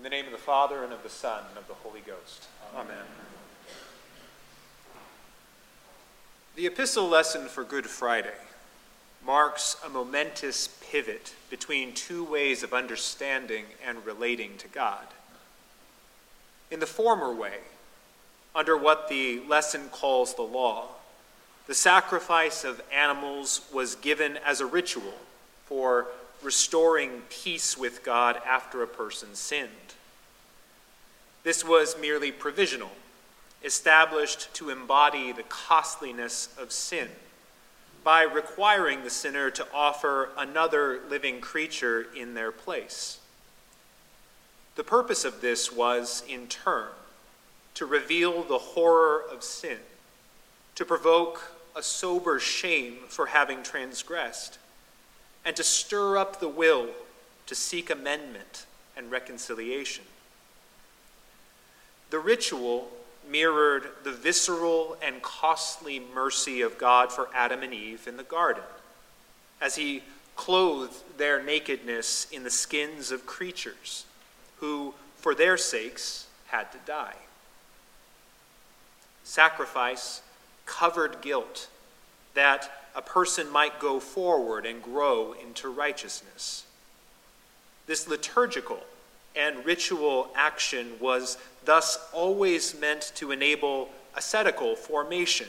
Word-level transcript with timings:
In 0.00 0.04
the 0.04 0.08
name 0.08 0.24
of 0.24 0.32
the 0.32 0.38
Father, 0.38 0.82
and 0.82 0.94
of 0.94 1.02
the 1.02 1.10
Son, 1.10 1.42
and 1.50 1.58
of 1.58 1.68
the 1.68 1.74
Holy 1.74 2.00
Ghost. 2.00 2.48
Amen. 2.74 3.04
The 6.56 6.66
epistle 6.66 7.06
lesson 7.06 7.48
for 7.48 7.64
Good 7.64 7.84
Friday 7.84 8.32
marks 9.22 9.76
a 9.84 9.90
momentous 9.90 10.70
pivot 10.90 11.34
between 11.50 11.92
two 11.92 12.24
ways 12.24 12.62
of 12.62 12.72
understanding 12.72 13.66
and 13.86 14.06
relating 14.06 14.56
to 14.56 14.68
God. 14.68 15.06
In 16.70 16.80
the 16.80 16.86
former 16.86 17.30
way, 17.30 17.58
under 18.54 18.78
what 18.78 19.10
the 19.10 19.40
lesson 19.40 19.90
calls 19.90 20.34
the 20.34 20.40
law, 20.40 20.86
the 21.66 21.74
sacrifice 21.74 22.64
of 22.64 22.80
animals 22.90 23.68
was 23.70 23.96
given 23.96 24.38
as 24.46 24.62
a 24.62 24.66
ritual 24.66 25.18
for 25.66 26.06
restoring 26.42 27.22
peace 27.28 27.76
with 27.76 28.04
God 28.04 28.40
after 28.46 28.82
a 28.82 28.86
person 28.86 29.34
sinned. 29.34 29.70
This 31.42 31.64
was 31.64 31.96
merely 32.00 32.32
provisional, 32.32 32.92
established 33.64 34.52
to 34.54 34.70
embody 34.70 35.32
the 35.32 35.42
costliness 35.44 36.48
of 36.58 36.72
sin 36.72 37.08
by 38.02 38.22
requiring 38.22 39.02
the 39.02 39.10
sinner 39.10 39.50
to 39.50 39.66
offer 39.74 40.30
another 40.36 41.00
living 41.08 41.40
creature 41.40 42.06
in 42.16 42.34
their 42.34 42.52
place. 42.52 43.18
The 44.76 44.84
purpose 44.84 45.24
of 45.24 45.40
this 45.40 45.70
was, 45.70 46.22
in 46.28 46.46
turn, 46.46 46.88
to 47.74 47.86
reveal 47.86 48.42
the 48.42 48.58
horror 48.58 49.22
of 49.30 49.42
sin, 49.42 49.78
to 50.74 50.84
provoke 50.84 51.52
a 51.76 51.82
sober 51.82 52.38
shame 52.38 52.96
for 53.08 53.26
having 53.26 53.62
transgressed, 53.62 54.58
and 55.44 55.56
to 55.56 55.64
stir 55.64 56.16
up 56.16 56.40
the 56.40 56.48
will 56.48 56.88
to 57.46 57.54
seek 57.54 57.90
amendment 57.90 58.66
and 58.96 59.10
reconciliation. 59.10 60.04
The 62.10 62.18
ritual 62.18 62.88
mirrored 63.28 63.84
the 64.02 64.12
visceral 64.12 64.96
and 65.02 65.22
costly 65.22 66.00
mercy 66.14 66.60
of 66.60 66.78
God 66.78 67.12
for 67.12 67.28
Adam 67.34 67.62
and 67.62 67.72
Eve 67.72 68.06
in 68.08 68.16
the 68.16 68.22
garden, 68.22 68.64
as 69.60 69.76
he 69.76 70.02
clothed 70.36 71.18
their 71.18 71.42
nakedness 71.42 72.26
in 72.30 72.42
the 72.44 72.50
skins 72.50 73.10
of 73.10 73.26
creatures 73.26 74.04
who, 74.58 74.94
for 75.16 75.34
their 75.34 75.56
sakes, 75.56 76.26
had 76.46 76.70
to 76.72 76.78
die. 76.86 77.16
Sacrifice 79.22 80.22
covered 80.66 81.20
guilt 81.20 81.68
that 82.34 82.70
a 82.94 83.02
person 83.02 83.50
might 83.50 83.78
go 83.80 84.00
forward 84.00 84.66
and 84.66 84.82
grow 84.82 85.32
into 85.32 85.68
righteousness. 85.68 86.64
This 87.86 88.08
liturgical 88.08 88.82
and 89.36 89.64
ritual 89.64 90.28
action 90.34 90.92
was 91.00 91.38
thus 91.64 91.98
always 92.12 92.78
meant 92.78 93.12
to 93.16 93.30
enable 93.30 93.90
ascetical 94.16 94.74
formation 94.76 95.48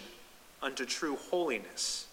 unto 0.61 0.85
true 0.85 1.17
holiness. 1.29 2.07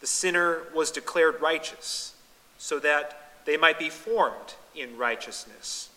The 0.00 0.06
sinner 0.06 0.62
was 0.74 0.90
declared 0.90 1.40
righteous 1.40 2.14
so 2.58 2.78
that 2.78 3.32
they 3.44 3.56
might 3.56 3.78
be 3.78 3.90
formed 3.90 4.54
in 4.74 4.96
righteousness 4.96 5.90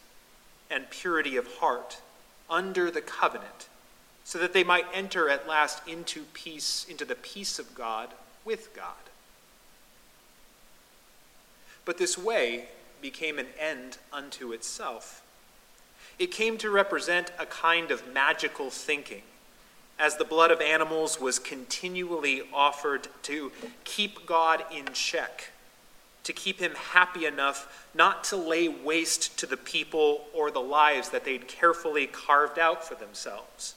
and 0.69 0.89
purity 0.89 1.37
of 1.37 1.47
heart 1.57 2.01
under 2.49 2.91
the 2.91 3.01
covenant 3.01 3.67
so 4.25 4.39
that 4.39 4.53
they 4.53 4.63
might 4.63 4.87
enter 4.91 5.29
at 5.29 5.47
last 5.47 5.87
into 5.87 6.23
peace, 6.33 6.85
into 6.89 7.05
the 7.05 7.15
peace 7.15 7.59
of 7.59 7.75
God 7.75 8.09
with 8.43 8.75
God. 8.75 8.89
But 11.85 11.99
this 11.99 12.17
way 12.17 12.65
became 13.01 13.37
an 13.37 13.45
end 13.59 13.99
unto 14.11 14.51
itself. 14.51 15.21
It 16.17 16.31
came 16.31 16.57
to 16.57 16.71
represent 16.71 17.31
a 17.37 17.45
kind 17.45 17.91
of 17.91 18.11
magical 18.11 18.71
thinking, 18.71 19.21
as 19.99 20.17
the 20.17 20.25
blood 20.25 20.49
of 20.49 20.59
animals 20.59 21.21
was 21.21 21.37
continually 21.37 22.41
offered 22.51 23.07
to 23.23 23.51
keep 23.83 24.25
God 24.25 24.63
in 24.75 24.85
check, 24.93 25.51
to 26.23 26.33
keep 26.33 26.59
him 26.59 26.73
happy 26.73 27.27
enough 27.27 27.87
not 27.93 28.23
to 28.25 28.35
lay 28.35 28.67
waste 28.67 29.37
to 29.37 29.45
the 29.45 29.55
people 29.55 30.25
or 30.33 30.49
the 30.49 30.59
lives 30.59 31.09
that 31.09 31.25
they'd 31.25 31.47
carefully 31.47 32.07
carved 32.07 32.57
out 32.57 32.83
for 32.83 32.95
themselves. 32.95 33.75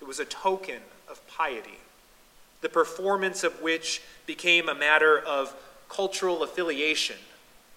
It 0.00 0.06
was 0.06 0.20
a 0.20 0.24
token 0.24 0.80
of 1.08 1.26
piety, 1.28 1.78
the 2.60 2.68
performance 2.68 3.44
of 3.44 3.60
which 3.60 4.02
became 4.26 4.68
a 4.68 4.74
matter 4.74 5.18
of 5.18 5.54
cultural 5.88 6.42
affiliation 6.42 7.16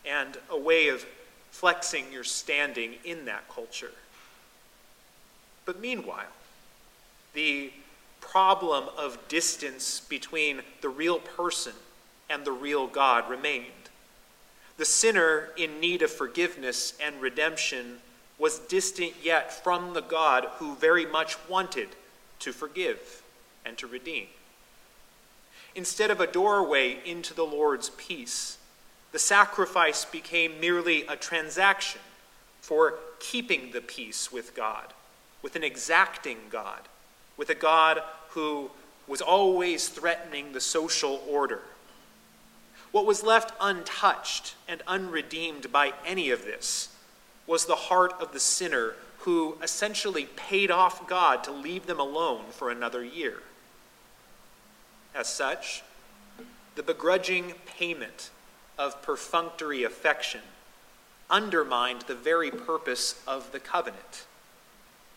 and 0.05 0.37
a 0.49 0.57
way 0.57 0.89
of 0.89 1.05
flexing 1.51 2.11
your 2.11 2.23
standing 2.23 2.95
in 3.03 3.25
that 3.25 3.47
culture. 3.49 3.91
But 5.65 5.79
meanwhile, 5.79 6.31
the 7.33 7.71
problem 8.21 8.85
of 8.97 9.27
distance 9.27 9.99
between 9.99 10.61
the 10.81 10.89
real 10.89 11.19
person 11.19 11.73
and 12.29 12.45
the 12.45 12.51
real 12.51 12.87
God 12.87 13.29
remained. 13.29 13.67
The 14.77 14.85
sinner 14.85 15.49
in 15.57 15.79
need 15.79 16.01
of 16.01 16.11
forgiveness 16.11 16.93
and 17.01 17.21
redemption 17.21 17.99
was 18.39 18.59
distant 18.59 19.13
yet 19.21 19.63
from 19.63 19.93
the 19.93 20.01
God 20.01 20.47
who 20.57 20.75
very 20.75 21.05
much 21.05 21.37
wanted 21.47 21.89
to 22.43 22.53
forgive 22.53 23.23
and 23.65 23.77
to 23.77 23.87
redeem. 23.87 24.27
Instead 25.75 26.11
of 26.11 26.19
a 26.19 26.27
doorway 26.27 26.99
into 27.05 27.33
the 27.33 27.45
Lord's 27.45 27.89
peace, 27.91 28.57
the 29.11 29.19
sacrifice 29.19 30.05
became 30.05 30.59
merely 30.59 31.05
a 31.07 31.15
transaction 31.15 32.01
for 32.61 32.95
keeping 33.19 33.71
the 33.71 33.81
peace 33.81 34.31
with 34.31 34.55
God, 34.55 34.93
with 35.41 35.55
an 35.55 35.63
exacting 35.63 36.37
God, 36.49 36.81
with 37.37 37.49
a 37.49 37.55
God 37.55 38.01
who 38.29 38.69
was 39.07 39.21
always 39.21 39.87
threatening 39.87 40.51
the 40.51 40.61
social 40.61 41.23
order. 41.27 41.61
What 42.91 43.05
was 43.05 43.23
left 43.23 43.53
untouched 43.59 44.55
and 44.67 44.81
unredeemed 44.85 45.71
by 45.71 45.93
any 46.05 46.29
of 46.29 46.45
this 46.45 46.89
was 47.47 47.65
the 47.65 47.75
heart 47.75 48.13
of 48.19 48.31
the 48.33 48.39
sinner 48.39 48.93
who 49.23 49.55
essentially 49.63 50.25
paid 50.35 50.69
off 50.69 51.07
God 51.07 51.45
to 51.45 51.51
leave 51.51 51.85
them 51.85 51.99
alone 51.99 52.43
for 52.51 52.69
another 52.69 53.03
year. 53.03 53.37
As 55.15 55.27
such, 55.27 55.81
the 56.75 56.83
begrudging 56.83 57.53
payment 57.65 58.31
of 58.77 59.01
perfunctory 59.01 59.83
affection 59.83 60.41
undermined 61.29 62.01
the 62.01 62.15
very 62.15 62.51
purpose 62.51 63.21
of 63.25 63.51
the 63.53 63.61
covenant 63.61 64.25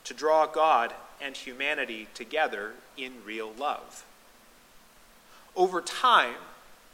to 0.04 0.14
draw 0.14 0.46
God 0.46 0.94
and 1.20 1.36
humanity 1.36 2.06
together 2.14 2.74
in 2.96 3.12
real 3.24 3.52
love. 3.58 4.04
Over 5.56 5.80
time, 5.80 6.36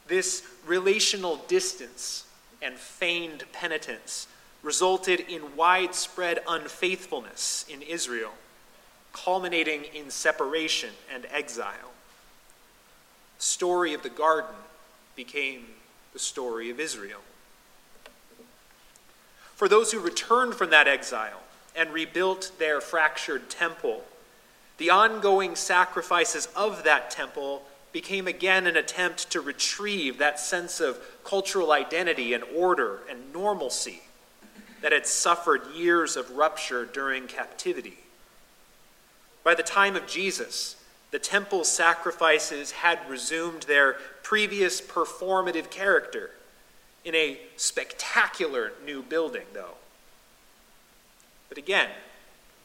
this 0.07 0.47
relational 0.65 1.35
distance 1.47 2.25
and 2.59 2.75
feigned 2.75 3.43
penitence 3.51 4.27
resulted 4.63 5.19
in 5.19 5.55
widespread 5.57 6.39
unfaithfulness 6.47 7.65
in 7.69 7.81
Israel, 7.81 8.31
culminating 9.11 9.83
in 9.93 10.09
separation 10.09 10.89
and 11.13 11.27
exile. 11.29 11.91
The 13.37 13.43
story 13.43 13.93
of 13.93 14.03
the 14.03 14.09
garden 14.09 14.55
became 15.15 15.65
the 16.13 16.19
story 16.19 16.69
of 16.69 16.79
Israel. 16.79 17.19
For 19.55 19.67
those 19.67 19.91
who 19.91 19.99
returned 19.99 20.55
from 20.55 20.69
that 20.71 20.87
exile 20.87 21.41
and 21.75 21.91
rebuilt 21.91 22.51
their 22.57 22.79
fractured 22.79 23.49
temple, 23.49 24.03
the 24.77 24.89
ongoing 24.89 25.55
sacrifices 25.55 26.47
of 26.55 26.83
that 26.83 27.11
temple 27.11 27.63
became 27.91 28.27
again 28.27 28.65
an 28.65 28.75
attempt 28.75 29.29
to 29.31 29.41
retrieve 29.41 30.17
that 30.17 30.39
sense 30.39 30.79
of 30.79 30.99
cultural 31.23 31.71
identity 31.71 32.33
and 32.33 32.43
order 32.55 33.01
and 33.09 33.31
normalcy 33.31 34.01
that 34.83 34.91
had 34.91 35.07
suffered 35.07 35.61
years 35.73 36.17
of 36.17 36.29
rupture 36.31 36.83
during 36.85 37.25
captivity. 37.25 37.97
By 39.41 39.55
the 39.55 39.63
time 39.63 39.95
of 39.95 40.05
Jesus, 40.07 40.75
the 41.11 41.19
temple 41.19 41.63
sacrifices 41.63 42.71
had 42.71 42.99
resumed 43.09 43.63
their 43.63 43.93
previous 44.23 44.81
performative 44.81 45.69
character 45.69 46.31
in 47.05 47.15
a 47.15 47.39
spectacular 47.55 48.73
new 48.85 49.01
building, 49.01 49.45
though. 49.53 49.75
But 51.47 51.57
again 51.57 51.89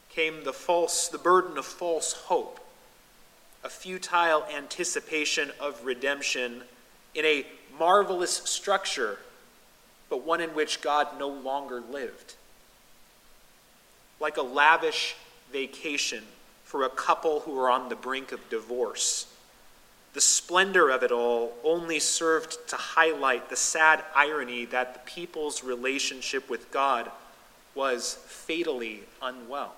came 0.09 0.43
the 0.43 0.51
false, 0.51 1.07
the 1.07 1.17
burden 1.17 1.57
of 1.57 1.65
false 1.65 2.11
hope, 2.11 2.59
a 3.63 3.69
futile 3.69 4.43
anticipation 4.53 5.51
of 5.57 5.85
redemption 5.85 6.63
in 7.15 7.23
a 7.23 7.45
marvelous 7.77 8.37
structure, 8.43 9.19
but 10.09 10.25
one 10.25 10.41
in 10.41 10.49
which 10.49 10.81
God 10.81 11.19
no 11.19 11.29
longer 11.29 11.81
lived. 11.91 12.35
Like 14.19 14.37
a 14.37 14.41
lavish 14.41 15.15
vacation 15.51 16.23
for 16.63 16.83
a 16.83 16.89
couple 16.89 17.41
who 17.41 17.59
are 17.59 17.69
on 17.69 17.89
the 17.89 17.95
brink 17.95 18.31
of 18.31 18.49
divorce. 18.49 19.27
The 20.13 20.21
splendor 20.21 20.89
of 20.89 21.03
it 21.03 21.11
all 21.11 21.53
only 21.63 21.99
served 21.99 22.67
to 22.69 22.75
highlight 22.75 23.49
the 23.49 23.55
sad 23.55 24.03
irony 24.15 24.65
that 24.65 24.93
the 24.93 25.11
people's 25.11 25.63
relationship 25.63 26.49
with 26.49 26.71
God 26.71 27.11
was 27.75 28.15
fatally 28.25 29.01
unwell. 29.21 29.75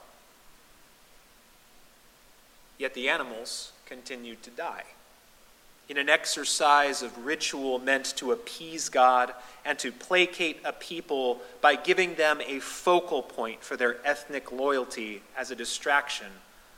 Yet 2.77 2.94
the 2.94 3.10
animals 3.10 3.74
continued 3.86 4.42
to 4.44 4.50
die. 4.50 4.86
In 5.89 5.98
an 5.98 6.10
exercise 6.10 7.01
of 7.01 7.25
ritual 7.25 7.80
meant 7.80 8.16
to 8.18 8.31
appease 8.31 8.88
God 8.88 9.33
and 9.66 9.78
to 9.80 9.92
placate 9.92 10.62
a 10.63 10.72
people 10.72 11.42
by 11.60 11.75
giving 11.75 12.16
them 12.16 12.39
a 12.45 12.60
focal 12.60 13.22
point 13.22 13.63
for 13.63 13.75
their 13.75 13.98
ethnic 14.06 14.51
loyalty 14.51 15.22
as 15.38 15.51
a 15.51 15.56
distraction 15.56 16.28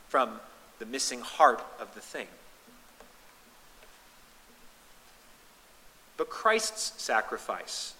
from 0.08 0.40
the 0.78 0.86
missing 0.86 1.20
heart 1.20 1.64
of 1.80 1.94
the 1.94 2.00
thing. 2.00 2.26
But 6.16 6.28
Christ's 6.28 7.00
sacrifice 7.02 7.94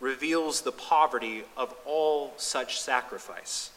reveals 0.00 0.60
the 0.60 0.72
poverty 0.72 1.42
of 1.56 1.74
all 1.84 2.34
such 2.36 2.80
sacrifice. 2.80 3.70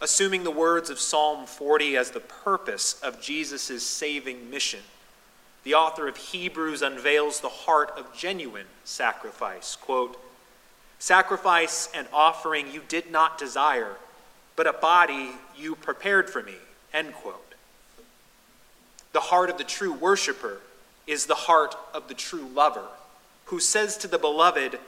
Assuming 0.00 0.44
the 0.44 0.50
words 0.50 0.90
of 0.90 0.98
Psalm 0.98 1.46
40 1.46 1.96
as 1.96 2.10
the 2.10 2.20
purpose 2.20 3.00
of 3.02 3.20
Jesus' 3.20 3.86
saving 3.86 4.50
mission, 4.50 4.80
the 5.64 5.74
author 5.74 6.06
of 6.06 6.16
Hebrews 6.16 6.82
unveils 6.82 7.40
the 7.40 7.48
heart 7.48 7.92
of 7.96 8.14
genuine 8.14 8.66
sacrifice. 8.84 9.76
Quote, 9.76 10.20
Sacrifice 10.98 11.88
and 11.94 12.06
offering 12.12 12.70
you 12.70 12.82
did 12.86 13.10
not 13.10 13.38
desire, 13.38 13.96
but 14.56 14.66
a 14.66 14.72
body 14.72 15.30
you 15.56 15.74
prepared 15.74 16.30
for 16.30 16.42
me. 16.42 16.54
End 16.92 17.12
quote. 17.14 17.54
The 19.12 19.20
heart 19.20 19.50
of 19.50 19.58
the 19.58 19.64
true 19.64 19.92
worshiper 19.92 20.60
is 21.06 21.26
the 21.26 21.34
heart 21.34 21.74
of 21.92 22.08
the 22.08 22.14
true 22.14 22.48
lover, 22.54 22.86
who 23.46 23.60
says 23.60 23.96
to 23.98 24.08
the 24.08 24.18
beloved, 24.18 24.78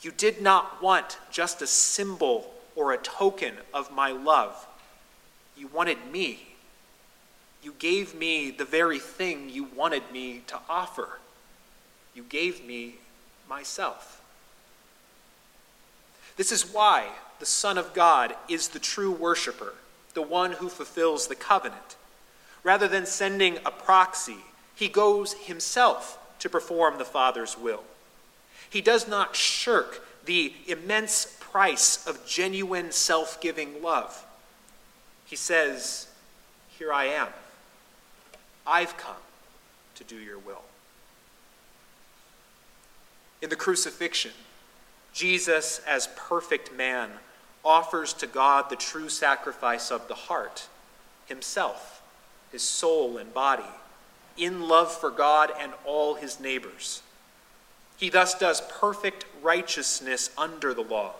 You 0.00 0.10
did 0.10 0.40
not 0.40 0.82
want 0.82 1.18
just 1.30 1.62
a 1.62 1.66
symbol 1.66 2.52
or 2.76 2.92
a 2.92 2.98
token 2.98 3.54
of 3.74 3.92
my 3.92 4.10
love. 4.10 4.66
You 5.56 5.68
wanted 5.68 5.98
me. 6.10 6.49
You 7.62 7.74
gave 7.78 8.14
me 8.14 8.50
the 8.50 8.64
very 8.64 8.98
thing 8.98 9.50
you 9.50 9.64
wanted 9.64 10.02
me 10.12 10.42
to 10.46 10.58
offer. 10.68 11.18
You 12.14 12.22
gave 12.22 12.64
me 12.64 12.94
myself. 13.48 14.22
This 16.36 16.52
is 16.52 16.72
why 16.72 17.08
the 17.38 17.46
Son 17.46 17.76
of 17.76 17.92
God 17.92 18.34
is 18.48 18.68
the 18.68 18.78
true 18.78 19.12
worshiper, 19.12 19.74
the 20.14 20.22
one 20.22 20.52
who 20.52 20.68
fulfills 20.68 21.26
the 21.26 21.34
covenant. 21.34 21.96
Rather 22.62 22.88
than 22.88 23.06
sending 23.06 23.58
a 23.64 23.70
proxy, 23.70 24.38
he 24.74 24.88
goes 24.88 25.34
himself 25.34 26.18
to 26.38 26.48
perform 26.48 26.98
the 26.98 27.04
Father's 27.04 27.58
will. 27.58 27.84
He 28.68 28.80
does 28.80 29.06
not 29.08 29.36
shirk 29.36 30.06
the 30.24 30.52
immense 30.66 31.36
price 31.40 32.06
of 32.06 32.24
genuine 32.26 32.92
self 32.92 33.40
giving 33.40 33.82
love. 33.82 34.24
He 35.26 35.36
says, 35.36 36.06
Here 36.78 36.92
I 36.92 37.06
am. 37.06 37.28
I've 38.70 38.96
come 38.96 39.16
to 39.96 40.04
do 40.04 40.16
your 40.16 40.38
will. 40.38 40.62
In 43.42 43.50
the 43.50 43.56
crucifixion, 43.56 44.30
Jesus, 45.12 45.80
as 45.88 46.08
perfect 46.14 46.72
man, 46.72 47.10
offers 47.64 48.12
to 48.14 48.28
God 48.28 48.70
the 48.70 48.76
true 48.76 49.08
sacrifice 49.08 49.90
of 49.90 50.06
the 50.06 50.14
heart, 50.14 50.68
himself, 51.26 52.00
his 52.52 52.62
soul 52.62 53.18
and 53.18 53.34
body, 53.34 53.64
in 54.36 54.68
love 54.68 54.92
for 54.92 55.10
God 55.10 55.50
and 55.58 55.72
all 55.84 56.14
his 56.14 56.38
neighbors. 56.38 57.02
He 57.96 58.08
thus 58.08 58.38
does 58.38 58.62
perfect 58.78 59.24
righteousness 59.42 60.30
under 60.38 60.72
the 60.72 60.82
law. 60.82 61.14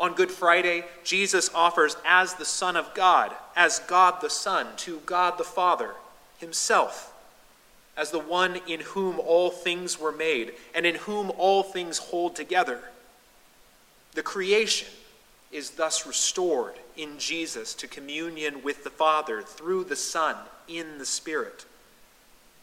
On 0.00 0.14
Good 0.14 0.30
Friday, 0.30 0.84
Jesus 1.04 1.50
offers 1.54 1.96
as 2.04 2.34
the 2.34 2.44
Son 2.44 2.76
of 2.76 2.94
God, 2.94 3.32
as 3.54 3.78
God 3.80 4.20
the 4.22 4.30
Son, 4.30 4.68
to 4.78 5.00
God 5.06 5.38
the 5.38 5.44
Father, 5.44 5.90
himself, 6.38 7.12
as 7.96 8.10
the 8.10 8.18
one 8.18 8.60
in 8.66 8.80
whom 8.80 9.20
all 9.20 9.50
things 9.50 10.00
were 10.00 10.12
made 10.12 10.52
and 10.74 10.84
in 10.84 10.96
whom 10.96 11.30
all 11.36 11.62
things 11.62 11.98
hold 11.98 12.34
together. 12.34 12.80
The 14.14 14.22
creation 14.22 14.88
is 15.52 15.70
thus 15.70 16.06
restored 16.06 16.74
in 16.96 17.18
Jesus 17.18 17.74
to 17.74 17.86
communion 17.86 18.62
with 18.62 18.84
the 18.84 18.90
Father 18.90 19.42
through 19.42 19.84
the 19.84 19.96
Son 19.96 20.36
in 20.66 20.98
the 20.98 21.06
Spirit, 21.06 21.64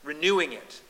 renewing 0.04 0.52
it 0.54 0.82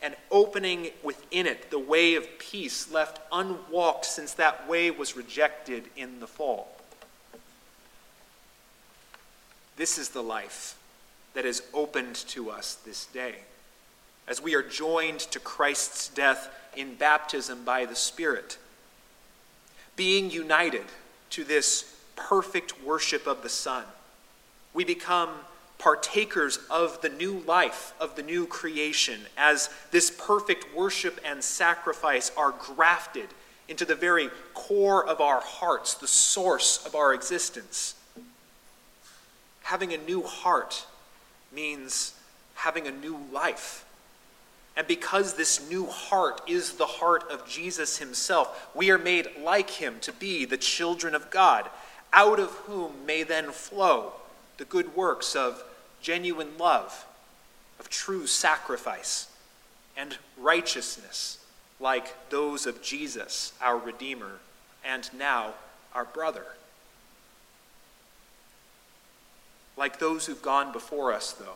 and 0.00 0.14
opening 0.30 0.90
within 1.02 1.46
it 1.46 1.70
the 1.70 1.78
way 1.78 2.14
of 2.14 2.38
peace 2.38 2.90
left 2.92 3.20
unwalked 3.32 4.04
since 4.04 4.32
that 4.34 4.68
way 4.68 4.90
was 4.90 5.16
rejected 5.16 5.84
in 5.96 6.20
the 6.20 6.26
fall. 6.26 6.68
This 9.76 9.98
is 9.98 10.10
the 10.10 10.22
life 10.22 10.76
that 11.38 11.46
is 11.46 11.62
opened 11.72 12.16
to 12.16 12.50
us 12.50 12.78
this 12.84 13.06
day. 13.06 13.36
As 14.26 14.42
we 14.42 14.56
are 14.56 14.62
joined 14.62 15.20
to 15.20 15.38
Christ's 15.38 16.08
death 16.08 16.50
in 16.76 16.96
baptism 16.96 17.62
by 17.64 17.84
the 17.84 17.94
Spirit, 17.94 18.58
being 19.94 20.32
united 20.32 20.82
to 21.30 21.44
this 21.44 21.94
perfect 22.16 22.82
worship 22.82 23.28
of 23.28 23.44
the 23.44 23.48
Son, 23.48 23.84
we 24.74 24.82
become 24.82 25.28
partakers 25.78 26.58
of 26.72 27.00
the 27.02 27.08
new 27.08 27.38
life, 27.46 27.92
of 28.00 28.16
the 28.16 28.24
new 28.24 28.44
creation, 28.44 29.20
as 29.36 29.70
this 29.92 30.10
perfect 30.10 30.74
worship 30.74 31.20
and 31.24 31.44
sacrifice 31.44 32.32
are 32.36 32.50
grafted 32.50 33.28
into 33.68 33.84
the 33.84 33.94
very 33.94 34.28
core 34.54 35.06
of 35.06 35.20
our 35.20 35.40
hearts, 35.40 35.94
the 35.94 36.08
source 36.08 36.84
of 36.84 36.96
our 36.96 37.14
existence. 37.14 37.94
Having 39.62 39.94
a 39.94 39.98
new 39.98 40.24
heart 40.24 40.84
means 41.52 42.14
having 42.54 42.86
a 42.86 42.92
new 42.92 43.18
life. 43.32 43.84
And 44.76 44.86
because 44.86 45.34
this 45.34 45.68
new 45.68 45.86
heart 45.86 46.40
is 46.46 46.74
the 46.74 46.86
heart 46.86 47.24
of 47.30 47.48
Jesus 47.48 47.98
himself, 47.98 48.68
we 48.74 48.90
are 48.90 48.98
made 48.98 49.28
like 49.42 49.70
him 49.70 49.96
to 50.02 50.12
be 50.12 50.44
the 50.44 50.56
children 50.56 51.14
of 51.14 51.30
God, 51.30 51.68
out 52.12 52.38
of 52.38 52.50
whom 52.50 53.04
may 53.04 53.22
then 53.22 53.50
flow 53.50 54.12
the 54.56 54.64
good 54.64 54.94
works 54.94 55.34
of 55.34 55.64
genuine 56.00 56.56
love, 56.58 57.06
of 57.80 57.88
true 57.88 58.26
sacrifice, 58.26 59.28
and 59.96 60.16
righteousness, 60.36 61.38
like 61.80 62.30
those 62.30 62.66
of 62.66 62.82
Jesus, 62.82 63.52
our 63.60 63.76
Redeemer, 63.76 64.38
and 64.84 65.10
now 65.16 65.54
our 65.92 66.04
brother. 66.04 66.46
Like 69.78 70.00
those 70.00 70.26
who've 70.26 70.42
gone 70.42 70.72
before 70.72 71.12
us, 71.12 71.30
though, 71.32 71.54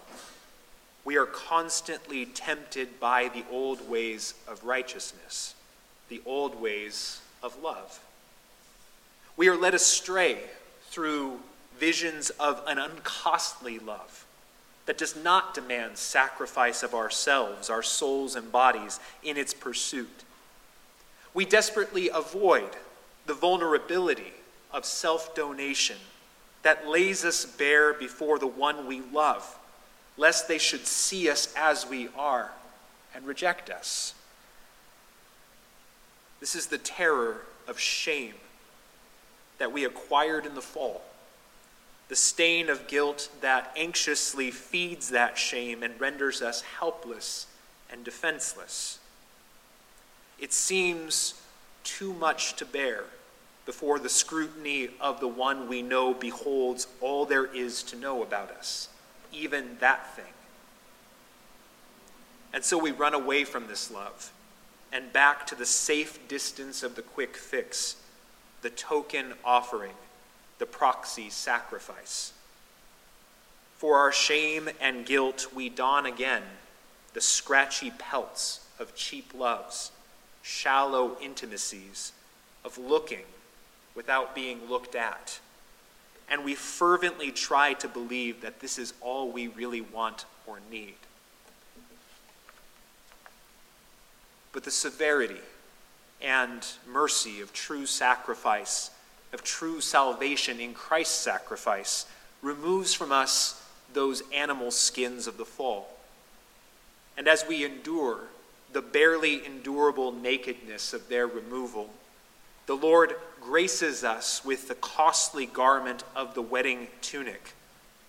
we 1.04 1.16
are 1.16 1.26
constantly 1.26 2.24
tempted 2.24 3.00
by 3.00 3.28
the 3.28 3.44
old 3.50 3.90
ways 3.90 4.34
of 4.46 4.62
righteousness, 4.62 5.56
the 6.08 6.22
old 6.24 6.60
ways 6.60 7.20
of 7.42 7.60
love. 7.60 7.98
We 9.36 9.48
are 9.48 9.56
led 9.56 9.74
astray 9.74 10.38
through 10.90 11.40
visions 11.76 12.30
of 12.30 12.62
an 12.68 12.78
uncostly 12.78 13.80
love 13.80 14.24
that 14.86 14.98
does 14.98 15.16
not 15.16 15.52
demand 15.52 15.98
sacrifice 15.98 16.84
of 16.84 16.94
ourselves, 16.94 17.68
our 17.68 17.82
souls, 17.82 18.36
and 18.36 18.52
bodies 18.52 19.00
in 19.24 19.36
its 19.36 19.52
pursuit. 19.52 20.22
We 21.34 21.44
desperately 21.44 22.08
avoid 22.08 22.70
the 23.26 23.34
vulnerability 23.34 24.32
of 24.70 24.84
self 24.84 25.34
donation 25.34 25.96
that 26.62 26.88
lays 26.88 27.24
us 27.24 27.44
bare 27.44 27.92
before 27.92 28.38
the 28.38 28.46
one 28.46 28.86
we 28.86 29.00
love, 29.12 29.58
lest 30.16 30.48
they 30.48 30.58
should 30.58 30.86
see 30.86 31.28
us 31.28 31.52
as 31.56 31.88
we 31.88 32.08
are 32.16 32.50
and 33.14 33.26
reject 33.26 33.70
us. 33.70 34.14
This 36.40 36.54
is 36.54 36.66
the 36.66 36.78
terror 36.78 37.42
of 37.68 37.78
shame 37.78 38.34
that 39.58 39.72
we 39.72 39.84
acquired 39.84 40.46
in 40.46 40.54
the 40.54 40.62
fall 40.62 41.02
the 42.12 42.16
stain 42.16 42.68
of 42.68 42.88
guilt 42.88 43.30
that 43.40 43.72
anxiously 43.74 44.50
feeds 44.50 45.08
that 45.08 45.38
shame 45.38 45.82
and 45.82 45.98
renders 45.98 46.42
us 46.42 46.60
helpless 46.60 47.46
and 47.90 48.04
defenseless. 48.04 48.98
It 50.38 50.52
seems 50.52 51.40
too 51.84 52.12
much 52.12 52.54
to 52.56 52.66
bear 52.66 53.04
before 53.64 53.98
the 53.98 54.08
scrutiny 54.08 54.88
of 55.00 55.20
the 55.20 55.28
one 55.28 55.68
we 55.68 55.82
know 55.82 56.12
beholds 56.12 56.86
all 57.00 57.24
there 57.24 57.46
is 57.46 57.82
to 57.84 57.96
know 57.96 58.22
about 58.22 58.50
us, 58.50 58.88
even 59.32 59.76
that 59.80 60.14
thing. 60.16 60.24
And 62.52 62.64
so 62.64 62.76
we 62.76 62.90
run 62.90 63.14
away 63.14 63.44
from 63.44 63.66
this 63.66 63.90
love 63.90 64.32
and 64.92 65.12
back 65.12 65.46
to 65.46 65.54
the 65.54 65.64
safe 65.64 66.26
distance 66.28 66.82
of 66.82 66.96
the 66.96 67.02
quick 67.02 67.36
fix, 67.36 67.96
the 68.60 68.70
token 68.70 69.32
offering 69.44 69.94
the 70.58 70.66
proxy 70.66 71.30
sacrifice. 71.30 72.32
For 73.76 73.96
our 73.98 74.12
shame 74.12 74.68
and 74.80 75.06
guilt, 75.06 75.48
we 75.54 75.68
don 75.68 76.06
again 76.06 76.42
the 77.14 77.20
scratchy 77.20 77.90
pelts 77.90 78.60
of 78.78 78.94
cheap 78.94 79.32
loves, 79.34 79.92
shallow 80.42 81.16
intimacies, 81.20 82.12
of 82.64 82.78
looking 82.78 83.24
without 83.94 84.34
being 84.34 84.68
looked 84.68 84.94
at. 84.94 85.40
And 86.28 86.44
we 86.44 86.54
fervently 86.54 87.30
try 87.30 87.74
to 87.74 87.88
believe 87.88 88.40
that 88.40 88.60
this 88.60 88.78
is 88.78 88.94
all 89.00 89.30
we 89.30 89.48
really 89.48 89.80
want 89.80 90.24
or 90.46 90.58
need. 90.70 90.94
But 94.52 94.64
the 94.64 94.70
severity 94.70 95.40
and 96.22 96.64
mercy 96.86 97.40
of 97.40 97.52
true 97.52 97.86
sacrifice, 97.86 98.90
of 99.32 99.42
true 99.42 99.80
salvation 99.80 100.60
in 100.60 100.74
Christ's 100.74 101.18
sacrifice, 101.18 102.06
removes 102.42 102.94
from 102.94 103.12
us 103.12 103.64
those 103.92 104.22
animal 104.32 104.70
skins 104.70 105.26
of 105.26 105.36
the 105.36 105.44
fall. 105.44 105.88
And 107.16 107.28
as 107.28 107.44
we 107.46 107.64
endure 107.64 108.20
the 108.72 108.82
barely 108.82 109.44
endurable 109.44 110.12
nakedness 110.12 110.94
of 110.94 111.08
their 111.08 111.26
removal, 111.26 111.90
the 112.66 112.76
Lord 112.76 113.14
graces 113.40 114.04
us 114.04 114.44
with 114.44 114.68
the 114.68 114.74
costly 114.76 115.46
garment 115.46 116.04
of 116.14 116.34
the 116.34 116.42
wedding 116.42 116.88
tunic, 117.00 117.52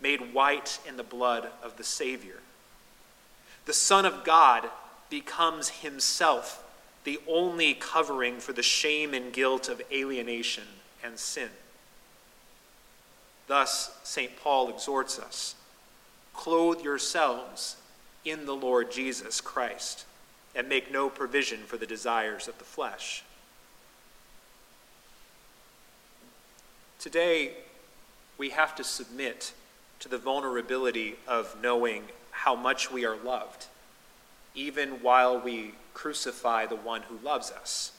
made 0.02 0.34
white 0.34 0.80
in 0.88 0.98
the 0.98 1.04
blood 1.04 1.50
of 1.64 1.78
the 1.78 1.84
Savior. 1.84 2.40
The 3.66 3.74
Son 3.74 4.06
of 4.06 4.24
God 4.24 4.70
becomes 5.10 5.70
himself 5.70 6.64
the 7.04 7.20
only 7.28 7.74
covering 7.74 8.40
for 8.40 8.54
the 8.54 8.64
shame 8.64 9.14
and 9.14 9.34
guilt 9.34 9.70
of 9.70 9.82
alienation 9.92 10.64
and 11.04 11.18
sin. 11.18 11.50
Thus, 13.48 13.98
St. 14.04 14.38
Paul 14.42 14.70
exhorts 14.70 15.20
us 15.20 15.56
clothe 16.34 16.82
yourselves 16.82 17.76
in 18.26 18.46
the 18.46 18.56
Lord 18.56 18.92
Jesus 18.92 19.40
Christ 19.40 20.06
and 20.56 20.68
make 20.68 20.92
no 20.92 21.10
provision 21.10 21.60
for 21.60 21.78
the 21.78 21.86
desires 21.86 22.48
of 22.48 22.58
the 22.58 22.64
flesh. 22.64 23.24
Today, 27.04 27.52
we 28.38 28.52
have 28.52 28.76
to 28.76 28.84
submit 28.86 29.52
to 30.00 30.08
the 30.08 30.18
vulnerability 30.18 31.18
of 31.28 31.54
knowing 31.62 32.04
how 32.32 32.56
much 32.56 32.94
we 32.94 33.04
are 33.04 33.18
loved, 33.18 33.66
even 34.56 35.02
while 35.02 35.38
we 35.38 35.74
crucify 35.94 36.66
the 36.66 36.78
one 36.78 37.02
who 37.02 37.18
loves 37.18 37.52
us. 37.52 37.92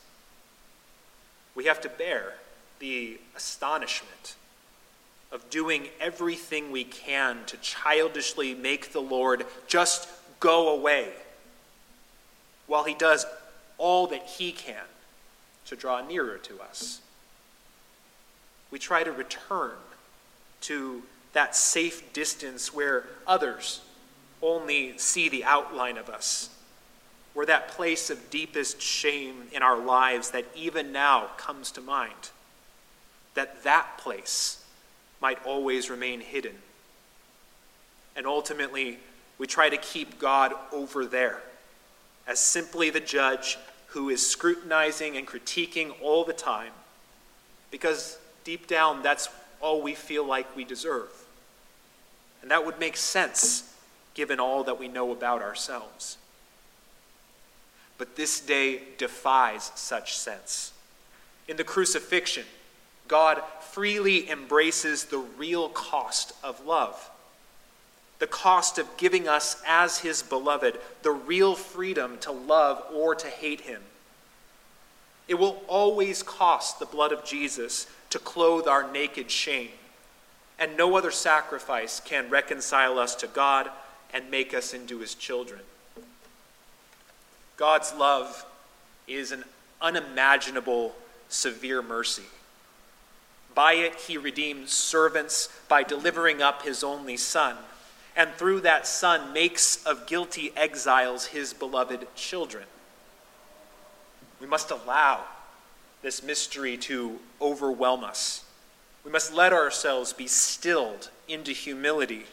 We 1.54 1.66
have 1.66 1.82
to 1.82 1.90
bear 1.90 2.36
the 2.78 3.18
astonishment 3.36 4.36
of 5.30 5.50
doing 5.50 5.88
everything 6.00 6.72
we 6.72 6.84
can 6.84 7.44
to 7.44 7.58
childishly 7.58 8.54
make 8.54 8.92
the 8.92 9.02
Lord 9.02 9.44
just 9.66 10.08
go 10.40 10.74
away 10.74 11.10
while 12.66 12.84
he 12.84 12.94
does 12.94 13.26
all 13.76 14.06
that 14.06 14.22
he 14.22 14.50
can 14.50 14.86
to 15.66 15.76
draw 15.76 16.00
nearer 16.00 16.38
to 16.38 16.58
us. 16.62 17.02
We 18.74 18.80
try 18.80 19.04
to 19.04 19.12
return 19.12 19.70
to 20.62 21.04
that 21.32 21.54
safe 21.54 22.12
distance 22.12 22.74
where 22.74 23.04
others 23.24 23.82
only 24.42 24.98
see 24.98 25.28
the 25.28 25.44
outline 25.44 25.96
of 25.96 26.08
us, 26.08 26.50
where 27.34 27.46
that 27.46 27.68
place 27.68 28.10
of 28.10 28.30
deepest 28.30 28.82
shame 28.82 29.44
in 29.52 29.62
our 29.62 29.78
lives 29.78 30.32
that 30.32 30.46
even 30.56 30.90
now 30.90 31.28
comes 31.36 31.70
to 31.70 31.80
mind, 31.80 32.30
that 33.34 33.62
that 33.62 33.96
place 33.96 34.64
might 35.20 35.38
always 35.46 35.88
remain 35.88 36.20
hidden. 36.20 36.56
And 38.16 38.26
ultimately, 38.26 38.98
we 39.38 39.46
try 39.46 39.68
to 39.68 39.76
keep 39.76 40.18
God 40.18 40.52
over 40.72 41.06
there 41.06 41.40
as 42.26 42.40
simply 42.40 42.90
the 42.90 42.98
judge 42.98 43.56
who 43.90 44.08
is 44.08 44.28
scrutinizing 44.28 45.16
and 45.16 45.28
critiquing 45.28 45.92
all 46.02 46.24
the 46.24 46.32
time, 46.32 46.72
because 47.70 48.18
deep 48.44 48.66
down, 48.66 49.02
that's 49.02 49.28
all 49.60 49.82
we 49.82 49.94
feel 49.94 50.24
like 50.24 50.54
we 50.54 50.64
deserve. 50.64 51.10
And 52.42 52.50
that 52.50 52.64
would 52.64 52.78
make 52.78 52.96
sense 52.96 53.74
given 54.12 54.38
all 54.38 54.64
that 54.64 54.78
we 54.78 54.86
know 54.86 55.10
about 55.12 55.42
ourselves. 55.42 56.18
But 57.96 58.16
this 58.16 58.40
day 58.40 58.82
defies 58.98 59.72
such 59.74 60.16
sense. 60.16 60.72
In 61.48 61.56
the 61.56 61.64
crucifixion, 61.64 62.44
God 63.08 63.42
freely 63.60 64.30
embraces 64.30 65.04
the 65.04 65.18
real 65.18 65.68
cost 65.68 66.32
of 66.42 66.64
love. 66.64 67.10
The 68.18 68.26
cost 68.26 68.78
of 68.78 68.96
giving 68.96 69.28
us, 69.28 69.60
as 69.66 69.98
his 69.98 70.22
beloved, 70.22 70.78
the 71.02 71.10
real 71.10 71.54
freedom 71.54 72.18
to 72.18 72.32
love 72.32 72.84
or 72.92 73.14
to 73.14 73.26
hate 73.26 73.62
him. 73.62 73.82
It 75.26 75.34
will 75.34 75.62
always 75.68 76.22
cost 76.22 76.78
the 76.78 76.86
blood 76.86 77.12
of 77.12 77.24
Jesus 77.24 77.86
to 78.10 78.18
clothe 78.18 78.68
our 78.68 78.90
naked 78.90 79.30
shame, 79.30 79.70
and 80.58 80.76
no 80.76 80.96
other 80.96 81.10
sacrifice 81.10 82.00
can 82.00 82.30
reconcile 82.30 82.98
us 82.98 83.14
to 83.16 83.26
God 83.26 83.70
and 84.12 84.30
make 84.30 84.54
us 84.54 84.74
into 84.74 84.98
his 84.98 85.14
children. 85.14 85.60
God's 87.56 87.94
love 87.94 88.44
is 89.06 89.32
an 89.32 89.44
unimaginable, 89.80 90.94
severe 91.28 91.82
mercy. 91.82 92.24
By 93.54 93.74
it, 93.74 93.94
he 93.94 94.18
redeems 94.18 94.72
servants 94.72 95.48
by 95.68 95.84
delivering 95.84 96.42
up 96.42 96.62
his 96.62 96.82
only 96.82 97.16
Son, 97.16 97.56
and 98.16 98.30
through 98.34 98.60
that 98.60 98.86
Son 98.86 99.32
makes 99.32 99.84
of 99.84 100.06
guilty 100.06 100.52
exiles 100.56 101.26
his 101.26 101.52
beloved 101.52 102.06
children. 102.14 102.64
We 104.44 104.50
must 104.50 104.70
allow 104.70 105.24
this 106.02 106.22
mystery 106.22 106.76
to 106.76 107.18
overwhelm 107.40 108.04
us. 108.04 108.44
We 109.02 109.10
must 109.10 109.32
let 109.32 109.54
ourselves 109.54 110.12
be 110.12 110.26
stilled 110.26 111.08
into 111.26 111.52
humility 111.52 112.24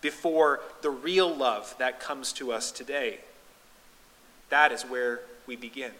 before 0.00 0.62
the 0.82 0.90
real 0.90 1.32
love 1.32 1.76
that 1.78 2.00
comes 2.00 2.32
to 2.32 2.50
us 2.50 2.72
today. 2.72 3.20
That 4.48 4.72
is 4.72 4.82
where 4.82 5.20
we 5.46 5.54
begin. 5.54 5.92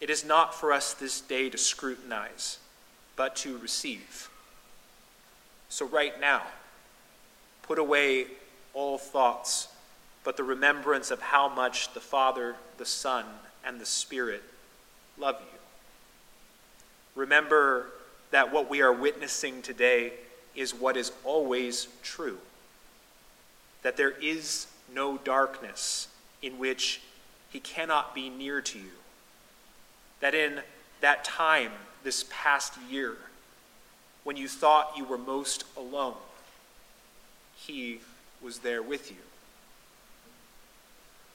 It 0.00 0.08
is 0.08 0.24
not 0.24 0.54
for 0.54 0.72
us 0.72 0.94
this 0.94 1.20
day 1.20 1.50
to 1.50 1.58
scrutinize 1.58 2.58
but 3.16 3.34
to 3.38 3.58
receive. 3.58 4.30
So, 5.68 5.84
right 5.84 6.20
now, 6.20 6.42
put 7.62 7.80
away 7.80 8.26
all 8.72 8.98
thoughts 8.98 9.66
but 10.22 10.36
the 10.36 10.44
remembrance 10.44 11.10
of 11.10 11.20
how 11.20 11.48
much 11.48 11.92
the 11.92 12.00
Father, 12.00 12.54
the 12.78 12.86
Son, 12.86 13.24
and 13.66 13.80
the 13.80 13.86
Spirit 13.86 14.42
love 15.18 15.36
you. 15.40 15.58
Remember 17.14 17.86
that 18.30 18.52
what 18.52 18.68
we 18.68 18.82
are 18.82 18.92
witnessing 18.92 19.62
today 19.62 20.12
is 20.54 20.74
what 20.74 20.96
is 20.96 21.12
always 21.24 21.88
true. 22.02 22.38
That 23.82 23.96
there 23.96 24.10
is 24.10 24.66
no 24.92 25.18
darkness 25.18 26.08
in 26.42 26.58
which 26.58 27.00
he 27.50 27.60
cannot 27.60 28.14
be 28.14 28.28
near 28.28 28.60
to 28.60 28.78
you. 28.78 28.90
That 30.20 30.34
in 30.34 30.60
that 31.00 31.24
time 31.24 31.70
this 32.02 32.24
past 32.30 32.74
year 32.90 33.16
when 34.24 34.36
you 34.38 34.48
thought 34.48 34.94
you 34.96 35.04
were 35.04 35.18
most 35.18 35.64
alone, 35.76 36.16
He 37.56 38.00
was 38.42 38.58
there 38.58 38.82
with 38.82 39.10
you. 39.10 39.18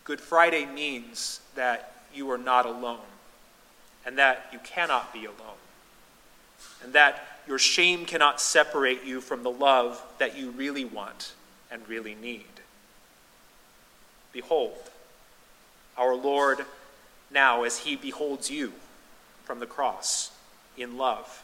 Good 0.03 0.19
Friday 0.19 0.65
means 0.65 1.39
that 1.55 1.98
you 2.13 2.29
are 2.31 2.37
not 2.37 2.65
alone 2.65 2.99
and 4.05 4.17
that 4.17 4.47
you 4.51 4.59
cannot 4.59 5.13
be 5.13 5.25
alone 5.25 5.59
and 6.83 6.93
that 6.93 7.27
your 7.47 7.59
shame 7.59 8.05
cannot 8.05 8.39
separate 8.39 9.03
you 9.03 9.21
from 9.21 9.43
the 9.43 9.51
love 9.51 10.01
that 10.17 10.37
you 10.37 10.51
really 10.51 10.85
want 10.85 11.33
and 11.71 11.87
really 11.87 12.15
need. 12.15 12.45
Behold, 14.31 14.77
our 15.97 16.15
Lord 16.15 16.65
now 17.31 17.63
as 17.63 17.79
he 17.79 17.95
beholds 17.95 18.49
you 18.49 18.73
from 19.43 19.59
the 19.59 19.65
cross 19.65 20.31
in 20.77 20.97
love. 20.97 21.43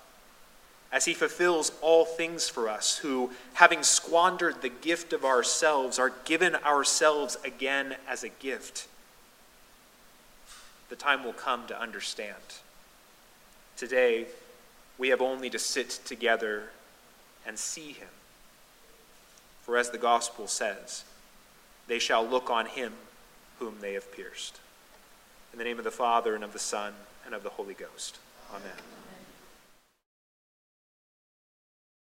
As 0.92 1.06
he 1.06 1.14
fulfills 1.14 1.72
all 1.82 2.06
things 2.06 2.48
for 2.48 2.70
us, 2.70 2.98
who, 2.98 3.32
having 3.56 3.84
squandered 3.84 4.62
the 4.62 4.70
gift 4.70 5.12
of 5.12 5.26
ourselves, 5.26 6.00
are 6.00 6.14
given 6.24 6.56
ourselves 6.56 7.38
again 7.44 7.96
as 8.08 8.24
a 8.24 8.30
gift. 8.30 8.88
The 10.96 11.02
time 11.02 11.26
will 11.26 11.34
come 11.34 11.68
to 11.68 11.78
understand. 11.78 12.38
Today, 13.76 14.28
we 14.98 15.10
have 15.10 15.22
only 15.22 15.50
to 15.50 15.60
sit 15.60 15.90
together 15.90 16.70
and 17.46 17.60
see 17.60 17.92
him. 17.92 18.08
For 19.64 19.76
as 19.76 19.90
the 19.90 19.98
gospel 19.98 20.48
says, 20.48 21.04
they 21.90 22.00
shall 22.00 22.26
look 22.26 22.50
on 22.50 22.68
him 22.68 22.94
whom 23.60 23.76
they 23.82 23.92
have 23.92 24.10
pierced. 24.16 24.62
In 25.52 25.60
the 25.60 25.66
name 25.66 25.80
of 25.80 25.84
the 25.84 25.92
Father, 25.92 26.34
and 26.34 26.46
of 26.46 26.54
the 26.54 26.60
Son, 26.60 26.94
and 27.26 27.36
of 27.36 27.44
the 27.44 27.50
Holy 27.50 27.74
Ghost. 27.74 28.18
Amen. 28.54 29.05